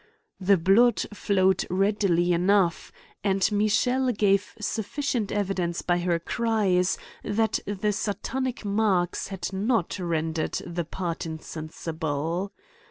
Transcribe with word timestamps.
The 0.39 0.57
blood 0.57 0.99
flowed 1.13 1.67
readily 1.69 2.33
enough, 2.33 2.91
and 3.23 3.47
Michelle 3.51 4.11
gave 4.11 4.55
sufficient 4.59 5.31
evidence 5.31 5.83
by 5.83 5.99
her 5.99 6.17
cries, 6.17 6.97
that 7.23 7.59
the 7.67 7.93
satanic 7.93 8.65
marks 8.65 9.27
had 9.27 9.53
not 9.53 9.99
rendered 9.99 10.53
the 10.65 10.85
part 10.85 11.27
insensible. 11.27 12.51